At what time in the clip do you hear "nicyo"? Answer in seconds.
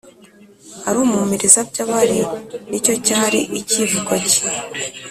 2.69-2.93